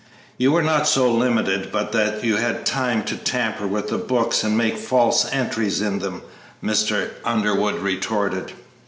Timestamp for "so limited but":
0.87-1.91